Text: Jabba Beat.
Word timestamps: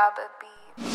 Jabba 0.00 0.24
Beat. 0.40 0.89